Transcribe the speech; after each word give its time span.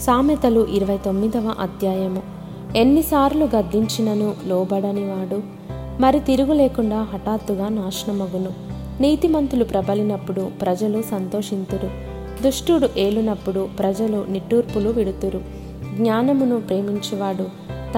సామెతలు 0.00 0.66
ఇరవై 0.66 0.96
తొమ్మిదవ 0.96 1.54
అధ్యాయము. 1.60 2.22
ఎన్నిసార్లు 2.76 3.48
గద్దించినను 3.56 4.34
లోబడనివాడు? 4.46 5.42
మరి 6.00 6.20
తిరుగు 6.20 6.52
లేకుండా 6.52 7.02
హఠాత్తుగా 7.02 7.68
నాశనమగును. 7.68 8.50
నీతిమంతులు 9.02 9.64
ప్రబలినప్పుడు 9.64 10.50
ప్రజలు 10.60 11.02
సంతోషింతురు. 11.02 11.90
దుష్టుడు 12.42 12.88
ఏలునప్పుడు 12.96 13.68
ప్రజలు 13.78 14.26
నిట్టూర్పులు 14.28 14.88
విడుతురు. 14.88 15.40
జ్ఞానమును 15.96 16.60
ప్రేమించువాడు 16.60 17.44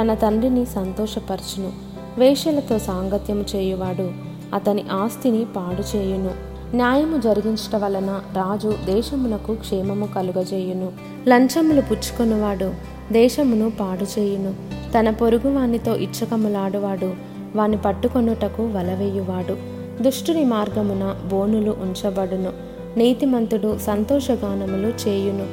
తన 0.00 0.14
తండ్రిని 0.14 0.66
సంతోషపరచును. 0.66 1.72
వేషలతో 2.18 2.78
సాంగత్యము 2.78 3.44
చేయువాడు 3.56 4.10
అతని 4.54 4.84
ఆస్తిని 4.92 5.44
పాడు 5.44 5.96
చేయును. 5.96 6.30
న్యాయము 6.76 7.20
జరిగించట 7.20 7.76
వలన 7.76 8.20
రాజు 8.32 8.74
దేశమునకు 8.84 9.54
క్షేమము 9.54 10.06
కలుగజేయును. 10.06 11.11
లంచములు 11.28 11.80
పుచ్చుకొనువాడు 11.80 12.72
దేశమును 13.12 13.70
పాడు 13.70 14.20
చేయును 14.20 14.54
తన 14.98 15.10
పొరుగువానితో 15.10 15.96
ఇచ్చకములాడువాడు 15.96 17.14
వాని 17.56 17.76
పట్టుకొనుటకు 17.76 18.62
వలవేయువాడు. 18.62 19.56
దుష్టుని 20.02 20.44
మార్గమున 20.44 21.16
బోనులు 21.28 21.76
ఉంచబడును. 21.82 22.50
నీతిమంతుడు 22.98 23.78
సంతోషగానములు 23.78 25.08
చేయును. 25.08 25.46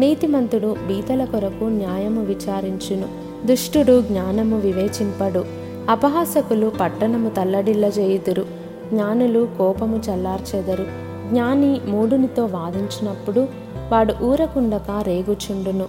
నీతిమంతుడు 0.00 0.76
బీతల 0.88 1.24
కొరకు 1.24 1.64
న్యాయము 1.64 2.24
విచారించును. 2.24 3.08
దుష్టుడు 3.46 4.02
జ్ఞానము 4.02 4.58
వివేచింపడు. 4.58 5.44
అపహాసకులు 5.88 6.72
పట్టణము 6.80 7.28
తల్లడిల్ల 7.28 7.84
చేయుదురు 7.84 8.46
జ్ఞానులు 8.92 9.48
కోపము 9.58 10.02
చల్లార్చెదరు. 10.10 10.84
జ్ఞాని 11.30 11.80
మూడునితో 11.86 12.44
వాదించినప్పుడు 12.44 13.65
వాడు 13.90 14.14
ఊరకుండక 14.22 15.02
రేగుచుండును. 15.02 15.84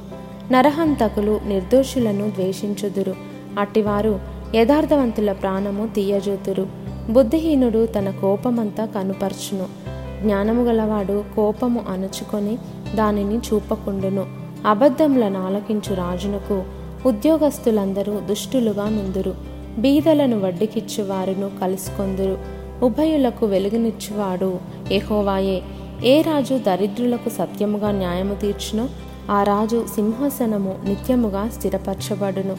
నరహంతకులు 0.51 1.39
నిర్దోషులను 1.47 2.29
ద్వేషించుదురు. 2.29 3.15
అట్టివారు 3.59 4.19
యథార్థవంతుల 4.55 5.31
ప్రాణము 5.31 5.87
తీయజూతురు. 5.87 6.67
బుద్ధిహీనుడు 7.09 7.85
తన 7.85 8.09
కోపమంతా 8.09 8.85
కనుపర్చును. 8.85 9.65
జ్ఞానము 10.21 10.63
గలవాడు 10.63 11.23
కోపము 11.35 11.85
అణుచుకొని 11.89 12.57
దానిని 12.95 13.37
చూపకుండును. 13.37 14.25
అబద్ధములను 14.67 15.45
ఆలకించు 15.45 15.93
రాజునకు 15.93 16.63
ఉద్యోగస్తులందరూ 17.05 18.19
దుష్టులుగా 18.19 18.89
నుందురు. 18.89 19.35
బీదలను 19.77 20.39
వడ్డీకిచ్చు 20.39 21.03
వారును 21.03 21.51
కలుసుకొందురు. 21.61 22.37
ఉభయులకు 22.85 23.45
వెలుగునిచ్చువాడు 23.45 24.59
ఎహోవాయే 24.91 25.61
ఏ 26.03 26.21
రాజు 26.21 26.57
దరిద్రులకు 26.57 27.29
సత్యముగా 27.29 27.91
న్యాయము 27.91 28.35
తీర్చునో 28.35 28.87
ఆ 29.31 29.43
రాజు 29.43 29.85
సింహాసనము 29.95 30.75
నిత్యముగా 30.85 31.49
స్థిరపరచబడును. 31.49 32.57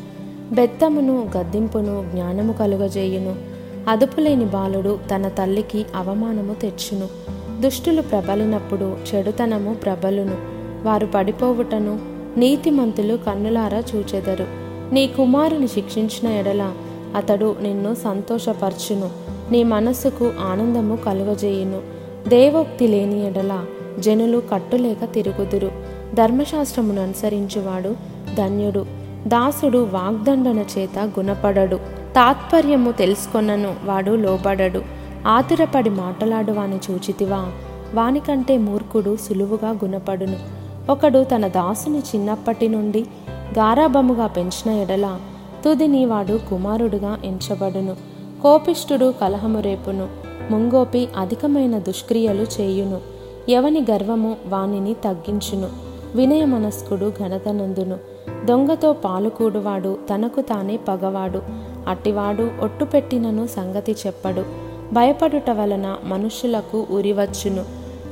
బెత్తమును 0.53 1.31
గద్దింపును 1.39 2.09
జ్ఞానము 2.13 2.53
కలుగజేయును. 2.53 3.37
అదుపులేని 3.89 4.45
బాలుడు 4.45 4.99
తన 5.15 5.29
తల్లికి 5.29 5.87
అవమానము 5.97 6.55
తెచ్చును. 6.55 7.09
దుష్టులు 7.61 8.03
ప్రబలినప్పుడు 8.03 8.97
చెడుతనము 9.15 9.75
ప్రబలును. 9.75 10.37
వారు 10.85 11.07
పడిపోవుటను 11.07 11.99
నీతిమంతులు 12.37 13.17
కన్నులారా 13.17 13.83
చూచెదరు. 13.95 14.47
నీ 14.95 15.07
కుమారుని 15.07 15.69
శిక్షించిన 15.69 16.33
ఎడల 16.33 16.73
అతడు 17.17 17.57
నిన్ను 17.63 17.95
సంతోషపరచును. 17.95 19.11
నీ 19.51 19.63
మనస్సుకు 19.63 20.33
ఆనందము 20.41 20.97
కలుగజేయును. 20.97 21.98
దేవోక్తి 22.29 22.89
లేని 22.89 23.27
ఎడల 23.27 23.65
జనులు 23.99 24.43
కట్టులేక 24.53 25.13
తిరుగుదురు. 25.13 25.73
ధర్మశాస్త్రమును 26.15 27.03
అనుసరించువాడు 27.03 27.97
ధన్యుడు. 28.35 28.87
దాసుడు 29.27 29.79
వాగ్దండన 29.79 30.65
చేత 30.79 30.99
గుణపడడు. 30.99 31.77
తాత్పర్యము 32.17 32.93
తెలుసుకొనను 32.93 33.75
వాడు 33.85 34.11
లోబడడు. 34.11 34.83
ఆతురపడి 35.27 35.91
మాట్లాడువాని 35.91 36.81
చూచితివా? 36.91 37.53
వానికంటే 37.95 38.59
మూర్ఖుడు 38.59 39.17
సులువుగా 39.17 39.71
గుణపడును. 39.71 40.37
ఒకడు 40.91 41.25
తన 41.25 41.49
దాసుని 41.49 41.99
చిన్నప్పటి 41.99 42.69
నుండి 42.69 43.07
గారాబముగా 43.59 44.27
పెంచిన 44.27 44.71
ఎడల 44.75 45.19
తుదిని 45.65 46.07
వాడు 46.07 46.41
కుమారుడుగా 46.51 47.19
ఎంచబడును. 47.25 47.97
కోపిష్ఠుడు 48.43 49.15
కలహము 49.21 49.61
రేపును. 49.61 50.28
ముంగోపి 50.51 51.09
అధికమైన 51.17 51.79
దుష్క్రియలు 51.79 52.43
చేయును. 52.43 53.01
ఎవని 53.49 53.87
గర్వము 53.91 54.37
వానిని 54.47 54.95
తగ్గించును. 54.95 55.69
వినయ 56.15 56.45
మనస్కుడు 56.45 57.13
ఘనతనందును. 57.19 57.99
దొంగతో 58.45 58.93
పాలుకూడువాడు 58.93 59.99
తనకు 60.15 60.41
తానే 60.41 60.77
పగవాడు. 60.77 61.43
అట్టివాడు 61.89 62.51
ఒట్టుపెట్టినను 62.61 63.47
సంగతి 63.47 63.97
చెప్పడు. 64.07 64.45
భయపడుట 64.93 65.51
వలన 65.51 65.97
మనుష్యులకు 66.05 66.87
ఉరివచ్చును. 66.91 67.65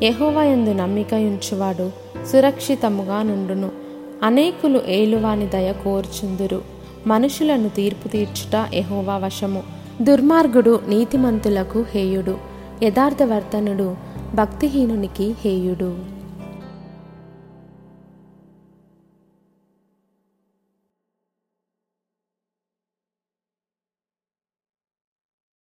యహోవయందు 0.02 0.70
నమ్మికయుంచువాడు 0.70 1.90
సురక్షితముగా 2.32 3.22
నుండును. 3.22 3.70
అనేకులు 4.22 4.80
ఏలువాని 4.86 5.46
దయ 5.46 5.72
కోర్చుందురు. 5.72 6.62
మనుషులను 7.06 7.68
తీర్పు 7.68 8.08
తీర్చుట 8.08 8.74
ఎహోవా 8.74 9.16
వశము. 9.16 9.62
దుర్మార్గుడు 10.02 10.80
నీతిమంతులకు 10.88 11.84
హేయుడు 11.92 12.38
యథార్థవర్తనుడు 12.82 13.94
భక్తిహీనునికి 14.34 15.34
హేయుడు. 15.40 16.15